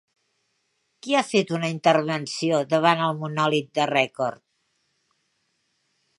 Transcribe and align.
Qui 1.07 1.13
ha 1.17 1.21
fet 1.27 1.53
una 1.57 1.69
intervenció 1.73 2.63
davant 2.73 3.05
el 3.09 3.15
monòlit 3.21 3.71
de 3.81 3.87
record? 3.93 4.43